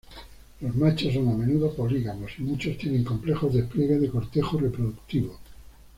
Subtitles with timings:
[0.61, 5.37] Los machos son a menudo polígamos, y muchos tienen complejos despliegues de cortejo reproductivo.